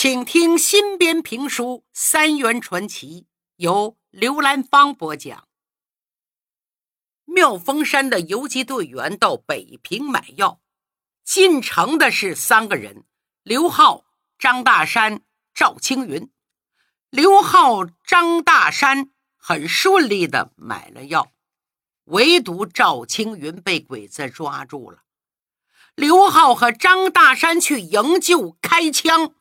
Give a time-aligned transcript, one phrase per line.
[0.00, 3.22] 请听新编评书《三元传奇》，
[3.56, 5.48] 由刘兰芳播讲。
[7.24, 10.60] 妙峰山的游击队员到北平买药，
[11.24, 13.06] 进城的是三个人：
[13.42, 14.04] 刘浩、
[14.38, 15.22] 张大山、
[15.52, 16.30] 赵青云。
[17.10, 21.32] 刘浩、张大山很顺利的买了药，
[22.04, 25.02] 唯独赵青云被鬼子抓住了。
[25.96, 29.34] 刘浩和张大山去营救，开枪。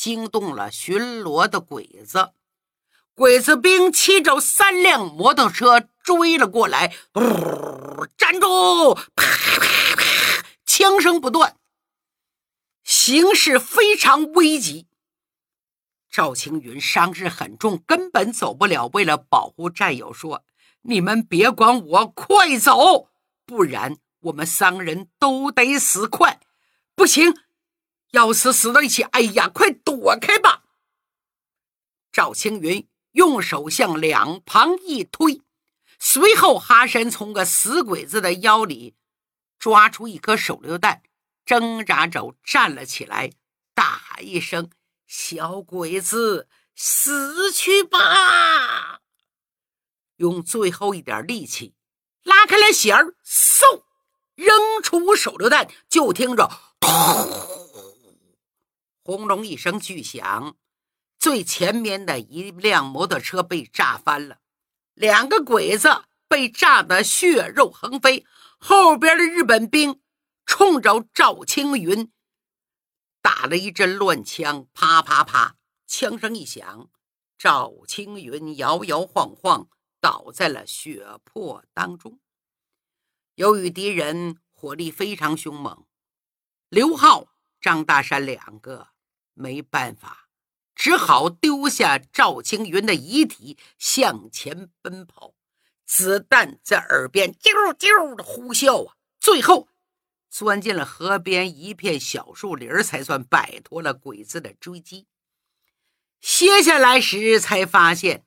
[0.00, 2.32] 惊动了巡逻的鬼子，
[3.14, 6.96] 鬼子兵骑着三辆摩托车追了过来，
[8.16, 8.94] 站住！
[8.94, 11.54] 啪啪啪，枪声不断，
[12.82, 14.86] 形势非常危急。
[16.10, 18.86] 赵青云伤势很重，根本走不了。
[18.94, 20.44] 为了保护战友，说
[20.80, 23.10] ：“你们别管我，快走，
[23.44, 26.08] 不然我们三个人都得死！
[26.08, 26.40] 快，
[26.94, 27.34] 不行！”
[28.12, 29.02] 要死死到一起！
[29.02, 30.64] 哎呀，快躲开吧！
[32.12, 35.42] 赵青云用手向两旁一推，
[35.98, 38.96] 随后哈山从个死鬼子的腰里
[39.58, 41.02] 抓出一颗手榴弹，
[41.44, 43.30] 挣扎着站了起来，
[43.74, 44.70] 大喊一声
[45.06, 49.00] ：“小鬼子，死去吧！”
[50.16, 51.74] 用最后一点力气
[52.24, 53.84] 拉开了弦儿，嗖，
[54.34, 57.49] 扔出手榴弹，就听着“噗”。
[59.10, 60.56] 轰隆一声巨响，
[61.18, 64.38] 最前面的一辆摩托车被炸翻了，
[64.94, 68.24] 两个鬼子被炸得血肉横飞。
[68.60, 70.00] 后边的日本兵
[70.46, 72.12] 冲着赵青云
[73.20, 75.56] 打了一阵乱枪，啪啪啪，
[75.88, 76.88] 枪声一响，
[77.36, 79.68] 赵青云摇摇晃晃
[80.00, 82.20] 倒在了血泊当中。
[83.34, 85.84] 由于敌人火力非常凶猛，
[86.68, 87.26] 刘浩、
[87.60, 88.89] 张大山两个。
[89.40, 90.28] 没办法，
[90.74, 95.34] 只好丢下赵青云的遗体向前奔跑，
[95.86, 98.96] 子弹在耳边啾啾的呼啸啊！
[99.18, 99.68] 最后
[100.28, 105.06] 钻进了河边一片小树林，才算摆脱了鬼子的追击。
[106.20, 108.26] 歇下来时，才发现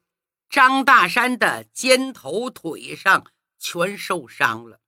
[0.50, 4.82] 张大山的肩头、腿上全受伤了，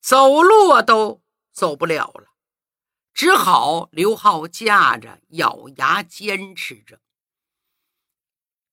[0.00, 1.22] 走路都
[1.52, 2.35] 走不了了。
[3.16, 7.00] 只好刘浩架着，咬牙坚持着。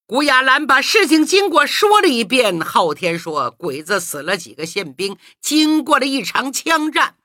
[0.06, 2.59] 古亚兰把事情经过说了一遍。
[2.59, 7.16] 昊天说：“鬼子死了几个宪兵，经过了一场枪战。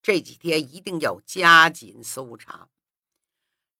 [0.00, 2.68] 这几天一定要加紧搜查。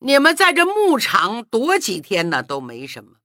[0.01, 3.19] 你们在这牧场躲几天呢，都没什么。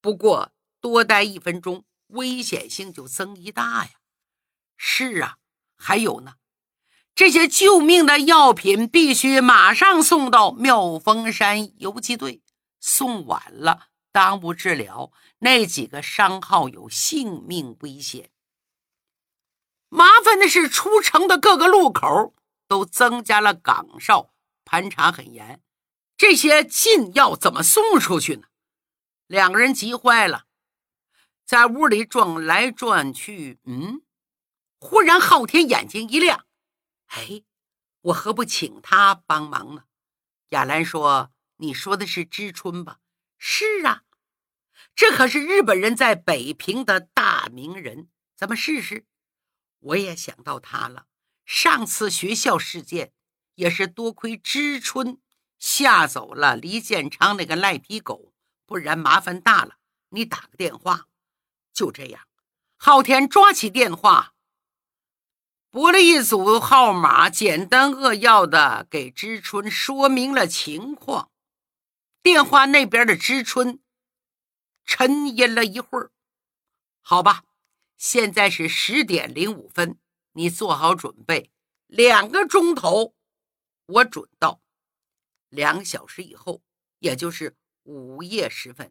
[0.00, 3.90] 不过多待一分钟，危险性就增一大呀。
[4.78, 5.36] 是啊，
[5.76, 6.36] 还有呢。”
[7.18, 12.42] 这些救命的药品必须马上送到妙峰山游击队，
[12.78, 18.30] 送晚了耽误治疗，那几个伤号有性命危险。
[19.88, 22.36] 麻烦的是，出城的各个路口
[22.68, 24.30] 都增加了岗哨，
[24.64, 25.60] 盘查很严。
[26.16, 28.42] 这些禁药怎么送出去呢？
[29.26, 30.44] 两个人急坏了，
[31.44, 33.58] 在屋里转来转去。
[33.64, 34.02] 嗯，
[34.78, 36.44] 忽然昊天眼睛一亮。
[37.08, 37.42] 哎，
[38.00, 39.84] 我何不请他帮忙呢？
[40.50, 43.00] 亚兰说：“你说的是知春吧
[43.36, 44.04] ？”“是啊，
[44.94, 49.06] 这可是日本人在北平的大名人，咱们试试。”
[49.80, 51.06] 我也想到他了。
[51.44, 53.12] 上次学校事件
[53.54, 55.20] 也是多亏知春
[55.58, 58.34] 吓走了李建昌那个赖皮狗，
[58.66, 59.76] 不然麻烦大了。
[60.10, 61.08] 你打个电话。
[61.72, 62.26] 就这样，
[62.76, 64.34] 昊天抓起电话。
[65.70, 71.30] 拨了一组号码，简单扼要的给知春说明了情况。
[72.22, 73.78] 电话那边的知春
[74.86, 76.10] 沉吟了一会儿
[77.02, 77.44] ：“好吧，
[77.98, 79.98] 现在是十点零五分，
[80.32, 81.50] 你做好准备，
[81.86, 83.14] 两个钟头
[83.84, 84.60] 我准到。
[85.50, 86.62] 两小时以后，
[87.00, 88.90] 也就是午夜时分，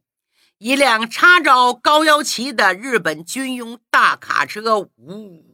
[0.59, 5.53] 一辆插着高腰旗的日本军用大卡车，呜。”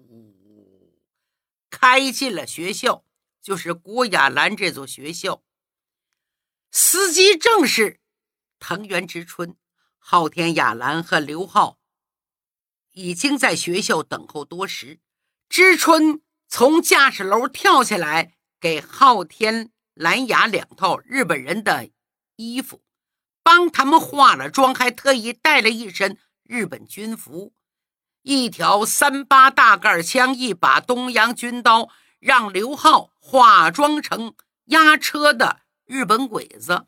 [1.74, 3.04] 开进了学校，
[3.42, 5.44] 就是郭雅兰这座学校。
[6.72, 8.00] 司机正是
[8.60, 9.58] 藤原直春、
[9.98, 11.80] 昊天雅兰和刘浩，
[12.92, 15.00] 已经在学校等候多时。
[15.50, 21.90] 知春从驾驶楼跳下来，给昊天、蓝雅两套日本人的
[22.36, 22.84] 衣服，
[23.42, 27.56] 帮他们化了妆，还特意带了一身日本军服。
[28.24, 31.90] 一条三八大盖枪，一把东洋军刀，
[32.20, 34.34] 让刘浩化妆成
[34.66, 36.88] 押车的日本鬼子。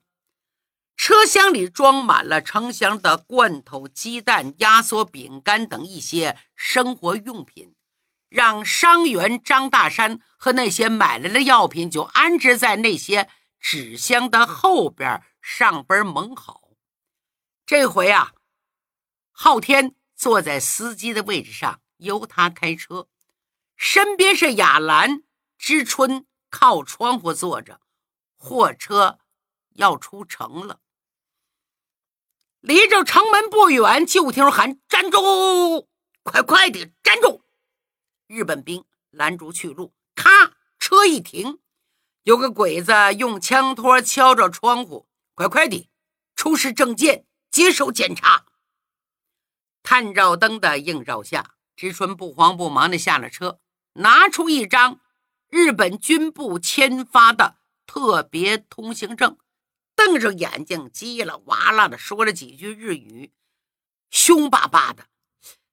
[0.96, 7.76] 车厢里装满了成箱的罐头、鸡蛋、压缩饼干等一些生活用品，
[8.30, 13.30] 让伤员张大山和那些买来的药品就安置在那些
[13.60, 16.62] 纸箱的后边，上边蒙好。
[17.66, 18.32] 这回啊，
[19.34, 19.96] 昊天
[20.26, 23.08] 坐在司机的位置上，由他开车，
[23.76, 25.22] 身边是雅兰、
[25.60, 27.80] 知春，靠窗户坐着。
[28.36, 29.20] 货车
[29.74, 30.80] 要出城了。
[32.60, 35.88] 离着城门不远，就听喊：“站住！
[36.24, 37.44] 快快的站住！”
[38.26, 41.60] 日本兵拦住去路，咔，车一停，
[42.24, 45.88] 有个鬼子用枪托敲着窗户：“快快的，
[46.36, 48.48] 出示证件，接受检查。”
[49.86, 53.60] 探照灯的映照下，知春不慌不忙的下了车，
[53.94, 55.00] 拿出一张
[55.48, 59.38] 日本军部签发的特别通行证。
[59.96, 63.32] 瞪着眼睛，叽啦哇啦的说了几句日语，
[64.10, 65.06] 凶巴巴的。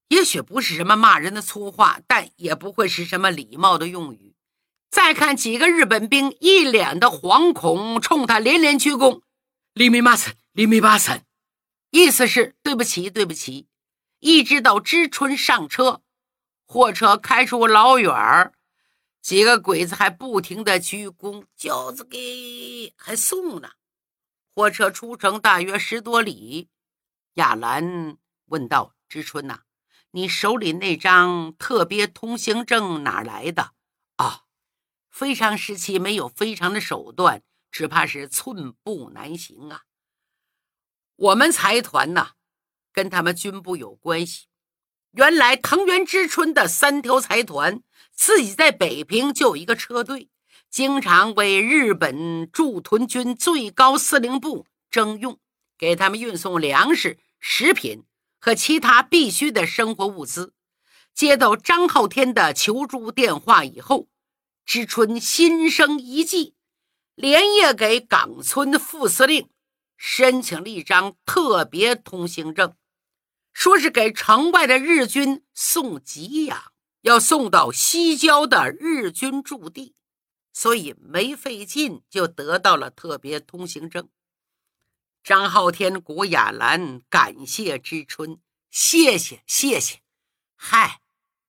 [0.08, 4.36] 也许不是什么骂人的粗话，但也不会是什么礼貌的用语。
[4.90, 9.22] 再看几个日本兵，一脸的惶恐，冲他连连鞠躬
[9.72, 11.24] ：“李密马森，李密马森。”
[11.90, 13.68] 意思是对不起，对不起。
[14.22, 16.00] 一直到知春上车，
[16.64, 18.52] 货车开出老远儿，
[19.20, 23.72] 几个鬼子还不停的鞠躬：“轿子给还送呢。”
[24.54, 26.68] 货车出城大约十多里，
[27.34, 28.16] 亚兰
[28.46, 29.62] 问道：“知春呐，
[30.12, 33.72] 你手里那张特别通行证哪来的？”
[34.22, 34.44] 啊，
[35.10, 37.42] 非常时期没有非常的手段，
[37.72, 39.82] 只怕是寸步难行啊。
[41.16, 42.34] 我们财团呐，
[42.92, 44.46] 跟他们军部有关系。
[45.12, 47.82] 原来藤原知春的三条财团
[48.14, 50.28] 自己在北平就有一个车队。
[50.70, 55.38] 经常为日本驻屯军最高司令部征用，
[55.76, 58.04] 给他们运送粮食、食品
[58.40, 60.54] 和其他必需的生活物资。
[61.12, 64.08] 接到张浩天的求助电话以后，
[64.64, 66.54] 知春心生一计，
[67.14, 69.50] 连夜给冈村副司令
[69.98, 72.74] 申请了一张特别通行证，
[73.52, 76.72] 说是给城外的日军送给养，
[77.02, 79.94] 要送到西郊的日军驻地。
[80.52, 84.08] 所以没费劲就得到了特别通行证。
[85.24, 88.38] 张浩天、古雅兰感谢知春，
[88.70, 90.00] 谢谢谢谢。
[90.56, 91.00] 嗨，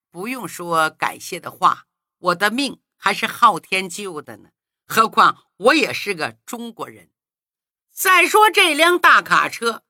[0.09, 1.87] 不用说感谢的话，
[2.19, 4.49] 我的命还是昊天救的呢。
[4.85, 7.09] 何况我也是个中国人。
[7.91, 9.83] 再说这辆大卡车，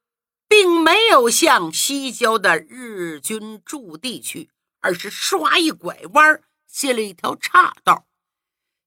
[0.55, 4.51] 并没有向西郊的日军驻地去，
[4.81, 8.05] 而是刷一拐弯，进了一条岔道。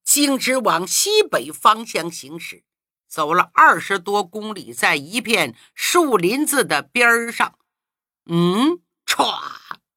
[0.05, 2.63] 径直往西北方向行驶，
[3.09, 7.59] 走了二十多公里，在一片树林子的边上，
[8.27, 9.41] 嗯，歘，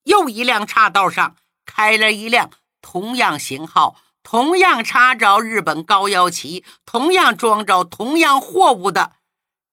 [0.02, 2.50] 又一辆岔道上开了一辆
[2.82, 9.12] 同样型号、同样插着日本高腰旗、同样装着同样货物的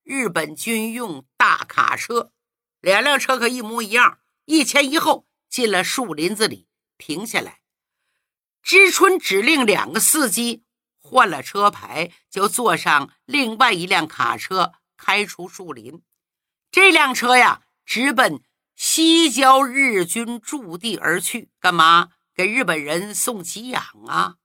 [0.04, 2.34] 日本军用大卡车，
[2.82, 4.20] 两辆车可一模一样。
[4.44, 6.68] 一前一后进了树林子里，
[6.98, 7.62] 停下来。
[8.62, 10.66] 知春指令两个司机
[10.98, 16.02] 换了车牌，就坐上另外一辆卡车开出树林。
[16.70, 18.42] 这辆车呀，直奔
[18.76, 21.50] 西郊日军驻地而去。
[21.62, 22.10] 干嘛？
[22.36, 24.36] 给日本人送给养啊！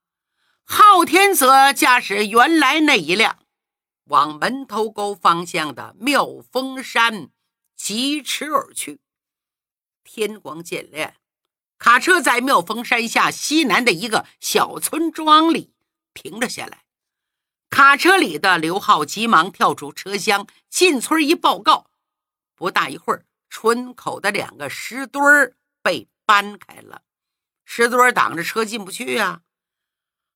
[0.65, 3.42] 昊天则驾驶原来那一辆，
[4.13, 7.31] 往门头沟方向的妙峰山
[7.75, 9.01] 疾驰而去。
[10.05, 11.15] 天光渐亮。
[11.79, 15.75] 卡车在妙峰山下西南的一个小村庄里
[16.13, 16.85] 停了下来。
[17.71, 21.91] 卡车里的刘浩急忙跳出车厢，进村一报告。
[22.55, 27.03] 不大一会儿，村口的两个石墩儿被搬开了，
[27.65, 29.41] 石墩儿挡着车进不去呀。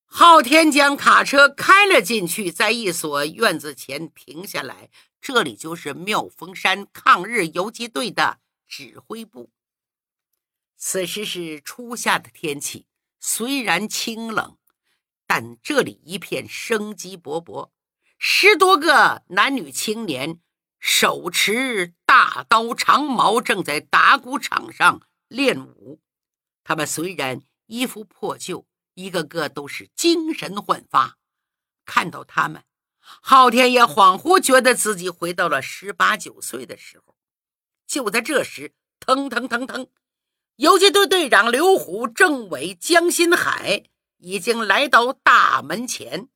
[0.06, 4.88] 昊天将卡车开了进去，在一所院子前停下来。
[5.20, 9.50] 这里就是妙峰山抗日游击队的指挥部。
[10.76, 12.86] 此时是初夏的天气，
[13.18, 14.56] 虽然清冷，
[15.26, 17.70] 但这里一片生机勃勃。
[18.18, 20.40] 十多个男女青年
[20.78, 26.00] 手持大刀长矛，正在打鼓场上练武。
[26.62, 31.18] 他们虽然衣服破旧，一个个都是精神焕发。
[31.84, 32.64] 看到他们，
[33.00, 37.14] 昊天也恍惚觉得自己回到了十八九岁的时候。
[37.86, 39.86] 就在这时，腾腾腾腾。
[40.56, 43.84] 游击队队长刘虎、政委江新海
[44.16, 46.28] 已经来到大门前，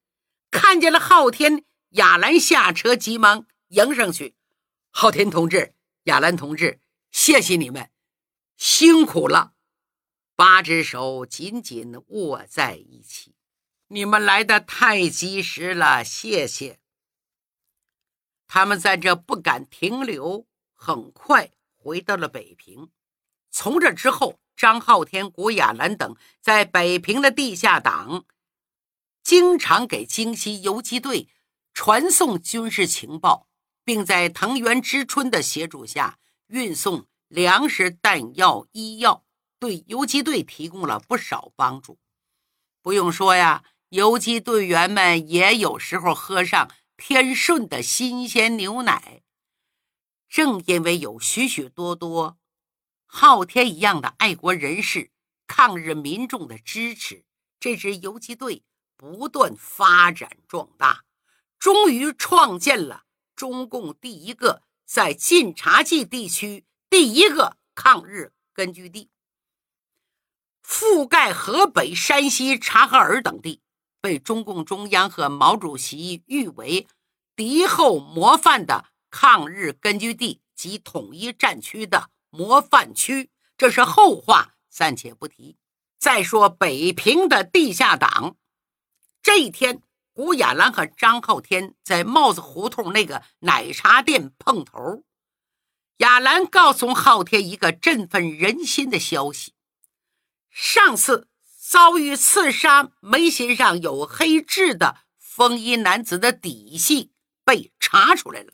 [0.51, 4.37] 看见了昊天亚兰下车，急忙迎上去
[4.93, 5.75] ：“昊天同志，
[6.05, 7.91] 亚兰同志，谢谢你们，
[8.57, 9.55] 辛苦了。”
[10.41, 13.35] 八只手紧紧握在一起。
[13.89, 16.81] 你们来的太及时了，谢谢。
[18.47, 22.89] 他们在这不敢停留，很快回到了北平。
[23.51, 28.25] 从这之后，张浩天、古雅兰等在北平的地下党，
[29.23, 31.29] 经常给京西游击队
[31.75, 33.47] 传送军事情报，
[33.85, 39.27] 并在藤原之春的协助下运送粮食、弹药、医药，
[39.61, 42.01] 对游击队提供了不少帮助。
[42.83, 43.63] 不用说呀。
[43.91, 49.23] 游击队员们也有时候喝上天顺的新鲜牛奶。
[50.29, 52.39] 正因为有许许多多
[53.05, 55.11] 昊天一样的爱国人士、
[55.49, 57.25] 抗日民众的支持，
[57.59, 58.63] 这支游击队
[58.97, 61.03] 不断发展壮大，
[61.59, 63.03] 终于创建了
[63.35, 69.11] 中共第一个在晋察冀地区第一个抗日根据地，
[70.71, 73.61] 覆盖河北、山西、察哈尔等地。
[74.01, 76.87] 被中共中央和毛主席誉为
[77.37, 85.59] 敌后模范的抗日根据地及统一战区的模范区，这是后话，暂且不提。
[85.99, 88.37] 再说北平的地下党，
[89.23, 89.83] 这一天，
[90.15, 95.03] 古亚兰和张浩天在帽子胡同那个奶茶店碰头。
[95.99, 99.53] 亚兰告诉浩天一个振奋人心的消息：
[100.51, 101.29] 上次。
[101.63, 107.13] 遭遇刺杀，眉心上有黑痣的风衣男子的底细
[107.45, 108.53] 被查出来了，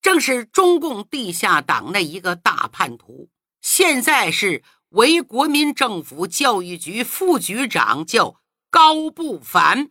[0.00, 9.90] 正是中共地下党内一个大叛徒，现在是为国民政府教育局副局长，叫高不凡。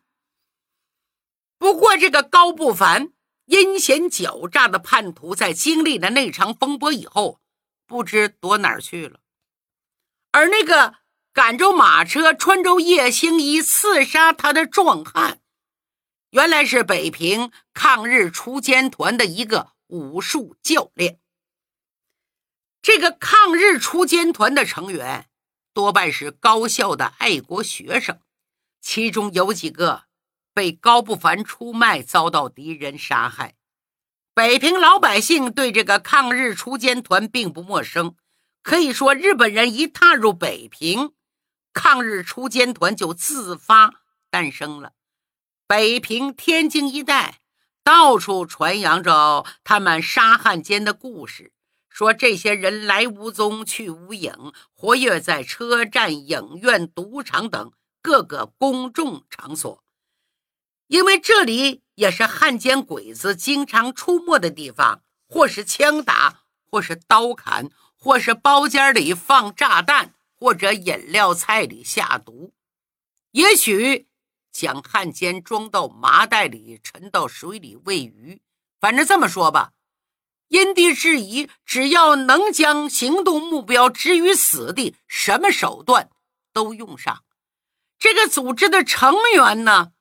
[1.58, 3.12] 不过，这个高不凡
[3.48, 7.42] 阴险狡诈的叛徒，在经历了那场风波以后，
[7.86, 9.20] 不知躲哪儿去了，
[10.34, 10.96] 而那个。
[11.36, 15.40] 赶着马车穿着夜行衣刺杀他的壮汉，
[16.30, 21.20] 原来是北平抗日锄奸团的一个武术教练。
[22.84, 25.28] 这个抗日锄奸团的成员
[25.74, 28.20] 多半是高校的爱国学生，
[28.80, 30.04] 其中有几个
[30.54, 33.56] 被高不凡出卖，遭到敌人杀害。
[34.36, 38.16] 北平老百姓对这个抗日锄奸团并不陌生，
[38.64, 41.14] 可以说日本人一踏入北平。
[41.74, 43.96] 抗日锄奸团就自发
[44.30, 44.94] 诞生了。
[45.66, 47.40] 北平、天津一带
[47.84, 51.52] 到处传扬着他们杀汉奸的故事，
[51.90, 59.84] 说这些人来无踪，去无影，活跃在车站、影院、赌场等各个公众场所，
[60.86, 67.72] 因为这里也是汉奸鬼子经常出没的地方，或是枪打，或是刀砍，
[68.04, 70.14] 或是包间里放炸弹。
[70.36, 72.52] 或者饮料菜里下毒，
[73.32, 74.10] 也许
[74.52, 78.42] 将汉奸装到麻袋里沉到水里喂鱼。
[78.82, 79.72] 反正这么说吧，
[80.50, 86.10] 因地制宜，只要能将行动目标置于死地，什么手段
[86.52, 87.24] 都用上。
[87.98, 89.94] 这个组织的成员呢，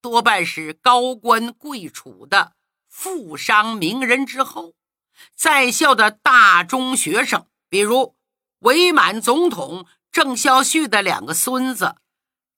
[0.00, 2.54] 多半是高官贵储的
[2.88, 4.74] 富商名人之后，
[5.34, 8.16] 在校的大中学生，比如。
[8.62, 11.94] 伪满总统郑孝胥的两个孙子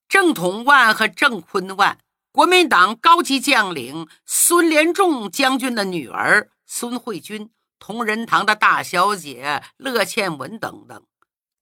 [0.08, 1.98] 郑统万和郑坤万，
[2.32, 11.04] 国民党高级将领孙连仲将军的女儿孙慧君，同仁堂的大小姐乐倩文等等，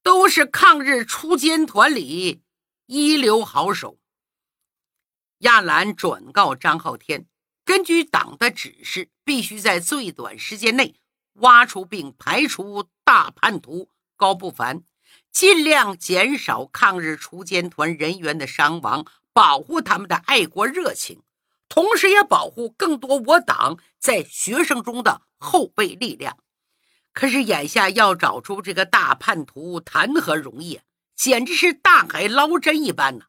[0.04, 2.44] 都是抗日锄奸团里
[2.86, 3.98] 一流好手。
[5.38, 7.26] 亚兰转告张浩天，
[7.68, 10.94] 根据党的指示，必须在最短时间内
[11.34, 13.90] 挖出并排除大叛徒。
[14.16, 14.84] 高不凡，
[15.30, 21.20] 尽量减少抗日锄奸团人员的伤亡，保护他们的爱国热情，
[21.68, 26.38] 同时也保护更多我党在学生中的后备力量。
[27.12, 30.80] 可是眼下要找出这个大叛徒，谈何容易？
[31.14, 33.26] 简直是大海捞针一般呢。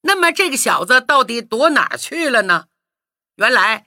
[0.00, 2.64] 那么这个小子到底躲哪去了呢？
[3.38, 3.86] 原来，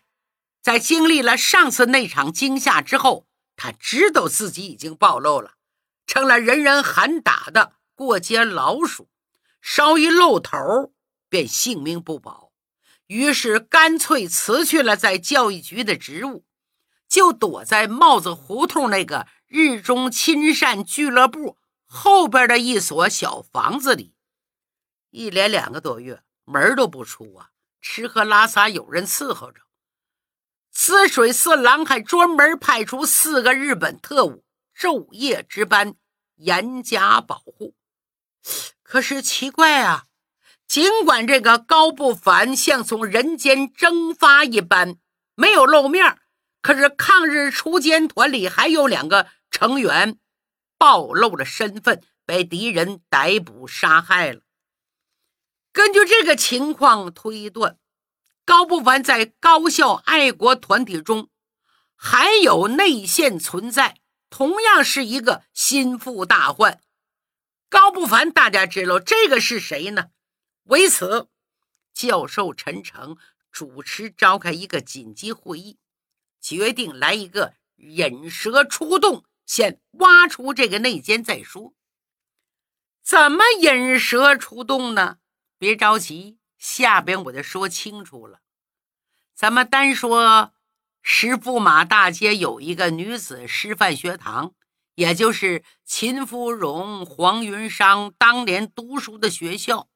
[0.61, 3.27] 在经历了上次那场惊吓之后，
[3.57, 5.55] 他知道自己已经暴露了。
[6.07, 9.09] 成了人人喊打的过街老鼠，
[9.59, 10.93] 稍一露头
[11.27, 12.53] 便性命不保。
[13.07, 16.45] 于是干脆辞去了在教育局的职务，
[17.09, 24.15] 就躲在帽子胡同那个日中亲善俱乐部后边的一所小房子里，
[25.09, 27.50] 一连两个多月门都不出啊，
[27.81, 29.61] 吃喝拉撒有人伺候着，
[30.71, 34.45] 滋水四郎还专门派出四个日本特务，
[34.77, 35.95] 昼夜值班，
[36.35, 37.75] 严加保护。
[38.83, 40.05] 可是奇怪啊，
[40.67, 44.97] 尽管这个高不凡像从人间蒸发一般
[45.35, 46.19] 没有露面，
[46.61, 50.17] 可是抗日锄奸团里还有两个成员
[50.77, 54.41] 暴露了身份，被敌人逮捕杀害了。
[55.73, 57.77] 根据这个情况推断，
[58.43, 61.29] 高不凡在高校爱国团体中
[61.95, 66.81] 还有内线存在，同样是一个心腹大患。
[67.69, 70.07] 高不凡，大家知道这个是谁呢？
[70.63, 71.29] 为此，
[71.93, 73.15] 教授陈诚
[73.49, 75.77] 主持召开一个紧急会议，
[76.41, 81.73] 决定来一个引蛇出洞，先挖出这个内奸再说。
[83.01, 85.19] 怎么引蛇出洞呢？
[85.61, 88.39] 别着急，下边我就说清楚了。
[89.35, 90.53] 咱们单说
[91.03, 94.55] 十驸马大街有一个女子师范学堂。
[94.95, 99.87] 也就是秦芙蓉、黄云裳当年读书的学校，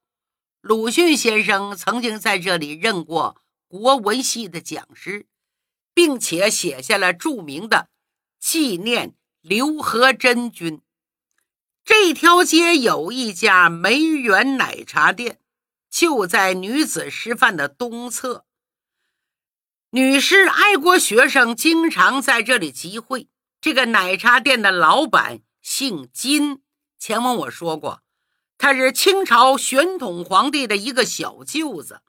[0.61, 5.27] 鲁迅先生曾经在这里任过国文系的讲师，
[5.93, 7.89] 并且写下了著名的
[8.39, 10.81] 纪念刘和珍君。
[11.83, 15.39] 这条街有一家梅园奶茶店，
[15.95, 18.43] 就在女子师范的东侧。
[19.91, 23.29] 女士爱国学生经常在这里集会。
[23.61, 26.61] 这个奶茶店的老板姓金，
[26.99, 28.01] 前文我说过，
[28.57, 32.01] 他是清朝宣统皇帝的一个小舅子。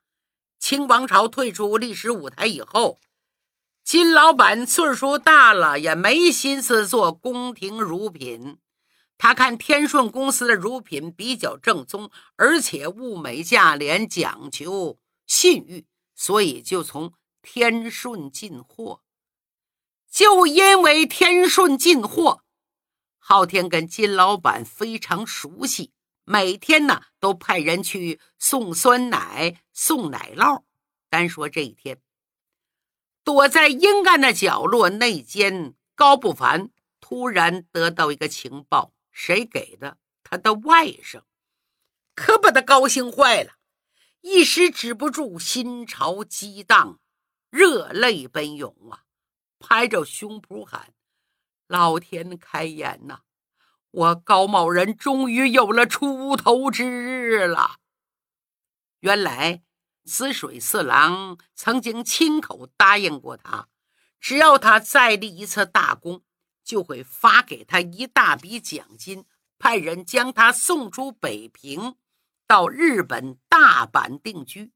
[0.59, 2.99] 清王朝退出历史舞台以后，
[3.85, 8.59] 金老板岁数大了，也没心思做宫廷乳品。
[9.19, 19.03] 他看天顺公司的乳品比较正宗，而且物美价廉，讲求信誉，所以就从天顺进货。
[20.11, 22.43] 就因为天顺进货，
[23.19, 25.93] 昊天跟金老板非常熟悉，
[26.25, 30.63] 每天呢都派人去送酸奶、送奶酪。
[31.09, 32.01] 单说这一天，
[33.25, 39.97] 躲在阴暗的角落内间，高不凡突然得到一个情报，谁给的？
[40.23, 41.23] 他的外甥，
[42.15, 43.55] 可把他高兴坏了，
[44.21, 47.01] 一时止不住心潮激荡，
[47.49, 49.05] 热泪奔涌啊！
[49.59, 50.93] 拍着胸脯喊
[51.67, 53.21] ：“老天开眼呐！
[53.91, 57.79] 我高某人终于有了出头之日了。”
[59.01, 59.63] 原来，
[60.05, 63.69] 滋水四郎曾经亲口答应过他，
[64.21, 66.23] 只要他再立一次大功，
[66.67, 69.25] 就会发给他一大笔奖金，
[69.59, 71.95] 派人将他送出北平，
[72.47, 74.73] 到日本大阪定居。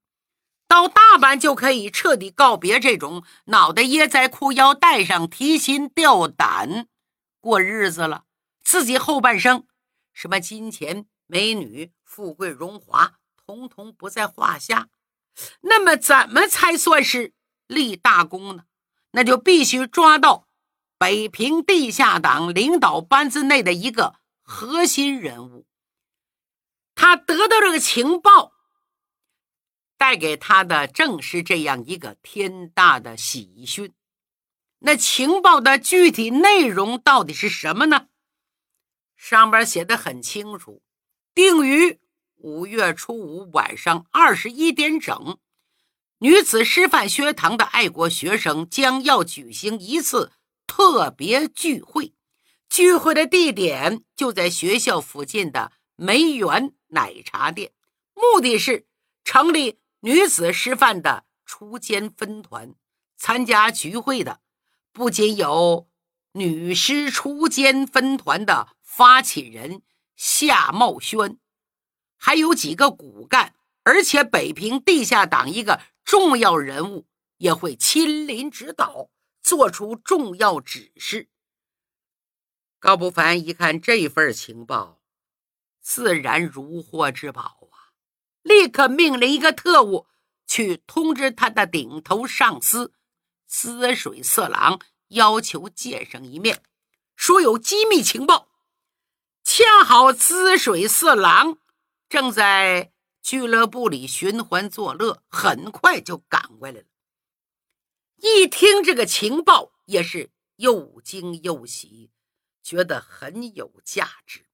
[0.69, 6.87] 到大阪就可以彻底告别这种脑袋掖在裤腰带上提心吊胆
[7.41, 8.25] 过日子了。
[8.63, 9.67] 自己后半生，
[10.13, 14.89] 什么金钱、美女、富贵、荣华，统统不在话下。
[15.63, 17.33] 那么，怎么才算是
[17.67, 18.65] 立大功呢？
[19.11, 20.47] 那就必须抓到
[21.01, 25.67] 北平地下党领导班子内的一个核心人物。
[26.95, 28.53] 他得到这个情报。
[29.97, 33.93] 带给他的正是这样一个天大的喜讯。
[34.79, 38.07] 那情报的具体内容到底是什么呢？
[39.15, 40.83] 上边写的很清楚，
[41.35, 41.99] 定于
[42.37, 45.39] 五月初五晚上二十一点整，
[46.21, 50.33] 女子师范学堂的爱国学生将要举行一次
[50.71, 52.15] 特别聚会，
[52.69, 57.73] 聚会的地点就在学校附近的梅园奶茶店，
[58.15, 58.87] 目的是
[59.25, 59.81] 成立。
[60.03, 62.75] 女子师范的初监分团
[63.19, 64.41] 参加聚会的，
[64.93, 65.89] 不仅有
[66.35, 69.83] 女师初监分团的发起人
[70.15, 71.39] 夏茂轩，
[72.17, 77.07] 还有几个骨干，而且北平地下党一个重要人物
[77.39, 79.11] 也会亲临指导，
[79.43, 81.29] 做出重要指示。
[82.79, 85.03] 高不凡一看这份情报，
[85.81, 87.93] 自然如获至宝啊。
[88.43, 90.07] 立刻命令一个特务
[90.47, 92.95] 去通知他的顶头上司
[93.47, 96.63] 滋水色狼，要求见上一面，
[97.17, 98.49] 说有机密情报。
[99.43, 101.59] 恰好滋水色狼
[102.09, 106.85] 正在俱乐部里寻欢作乐，很快就赶过来了。
[108.21, 112.11] 一听这个情报，也是又惊又喜，
[112.63, 114.47] 觉得很有价值。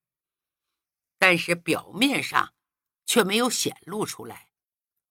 [1.18, 2.52] 但是表面上。
[3.08, 4.48] 却没有显露出来，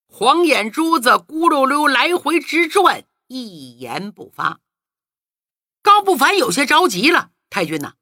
[0.05, 4.59] 黄眼珠子咕噜噜来回直转，一言不发。
[5.81, 7.93] 高不凡有些着急了：“太君呐，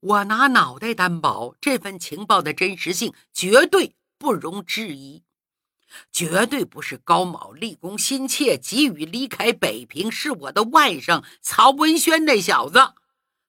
[0.00, 5.22] 我拿脑袋担保，这份情报的真实性绝对不容置疑，
[6.12, 10.10] 绝对不是高某立功心切，急于离开北平。
[10.10, 12.94] 是我的外甥曹文轩那小子，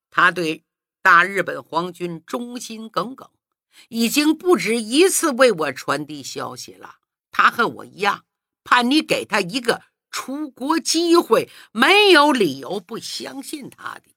[0.10, 0.64] 他对
[1.02, 3.30] 大日本皇军忠心耿耿，
[3.90, 6.98] 已经不止一次为我传递消息了。
[7.32, 8.26] 他和我一样，
[8.64, 14.16] 盼你给他一个。”出国机会没有理由不相信他的。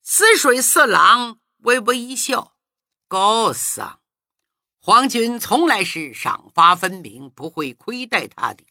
[0.00, 2.54] 死水四郎微微一笑
[3.08, 4.00] ：“高桑，
[4.86, 8.66] 皇军从来是赏罚分明，不会亏待他的。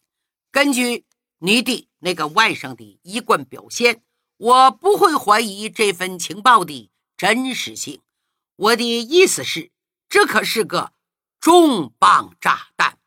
[0.52, 1.04] 根据
[1.38, 4.00] 你的那个外甥的一贯表现，
[4.36, 8.00] 我不会怀疑这份情报的真实性。
[8.54, 9.72] 我的意思是，
[10.08, 10.92] 这可是个
[11.40, 13.00] 重磅炸弹。”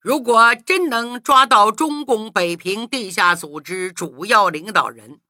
[0.00, 5.20] 如果真能抓到中共北平地下组织主要领导人，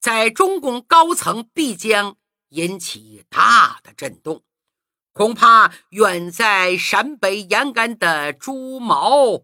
[0.00, 2.16] 在中共高层必将
[2.48, 4.42] 引起大的震动，
[5.18, 9.38] 恐怕远在陕北延安的朱毛，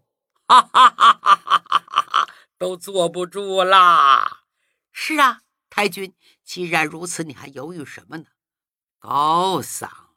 [0.47, 4.43] 哈哈哈哈哈哈哈，都坐不住啦！
[4.93, 8.23] 是啊，太君，既然如此，你还犹豫什么呢？
[8.99, 10.15] 高桑。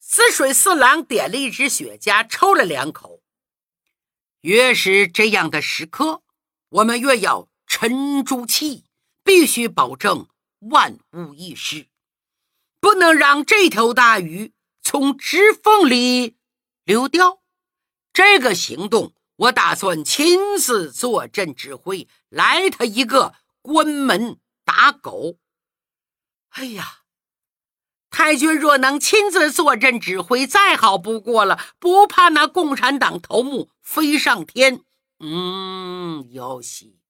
[0.00, 3.20] 死水四郎点了一支雪茄，抽了两口。
[4.40, 6.22] 越是这样的时刻，
[6.70, 8.86] 我们越要沉住气，
[9.22, 10.26] 必须保证
[10.60, 11.88] 万无一失，
[12.86, 16.36] 不能让这条大鱼从指缝里
[16.84, 17.42] 流掉。
[18.12, 25.38] 这个行动，我打算亲自坐镇指挥，来他一个关门打狗。
[26.50, 26.98] 哎呀！
[28.08, 34.84] 太君若能亲自坐镇指挥，再好不过了，不怕那共产党头目飞上天。
[35.18, 37.00] 嗯，有戏。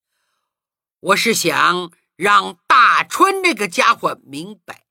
[1.00, 4.85] 我是想让大春这个家伙明白，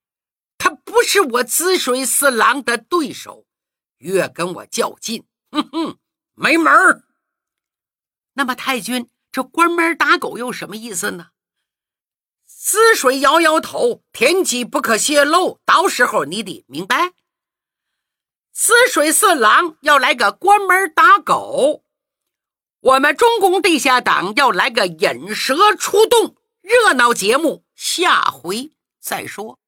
[0.85, 3.45] 不是我滋水四郎的对手，
[3.97, 5.97] 越跟我较劲，哼哼，
[6.35, 7.03] 没门儿。
[8.33, 11.31] 那么，太君这关门打狗又什么意思呢？
[12.45, 17.13] 死水摇摇头，天机不可泄露，到时候你得明白。
[18.53, 21.83] 死水四郎要来个关门打狗，
[22.79, 28.71] 我们中共地下党要来个引蛇出洞，热闹节目，下回
[29.01, 29.59] 再说。